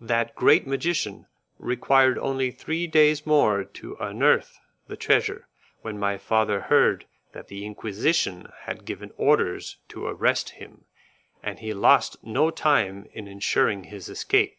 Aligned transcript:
That 0.00 0.36
great 0.36 0.64
magician 0.64 1.26
required 1.58 2.16
only 2.16 2.52
three 2.52 2.86
days 2.86 3.26
more 3.26 3.64
to 3.64 3.96
unearth 3.98 4.60
the 4.86 4.96
treasure 4.96 5.48
when 5.80 5.98
my 5.98 6.18
father 6.18 6.60
heard 6.60 7.04
that 7.32 7.48
the 7.48 7.66
Inquisition 7.66 8.46
had 8.60 8.84
given 8.84 9.10
orders 9.16 9.78
to 9.88 10.06
arrest 10.06 10.50
him, 10.50 10.84
and 11.42 11.58
he 11.58 11.74
lost 11.74 12.22
no 12.22 12.48
time 12.52 13.08
in 13.12 13.26
insuring 13.26 13.82
his 13.82 14.08
escape. 14.08 14.58